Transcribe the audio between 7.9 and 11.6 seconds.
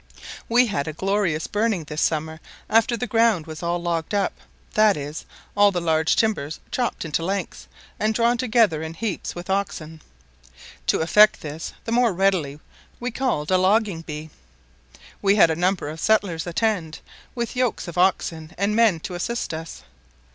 and drawn together in heaps with oxen. To effect